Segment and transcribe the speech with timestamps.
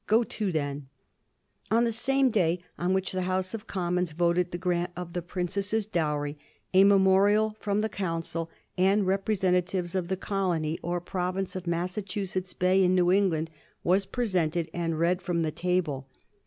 [0.07, 0.87] Go to, then!
[1.69, 5.21] On the same day on which the House of Commons voted the grant of the
[5.21, 6.39] princess's dowry,
[6.73, 12.83] a memorial from the council and representatives of the colony or province of Massachusetts Bay,
[12.83, 13.51] in New England,
[13.83, 16.09] was presented and read from the table.